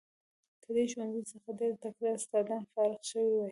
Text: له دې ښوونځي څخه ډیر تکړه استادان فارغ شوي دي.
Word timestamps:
له 0.61 0.69
دې 0.75 0.85
ښوونځي 0.91 1.23
څخه 1.31 1.49
ډیر 1.59 1.73
تکړه 1.83 2.09
استادان 2.17 2.63
فارغ 2.73 2.99
شوي 3.11 3.31
دي. 3.41 3.47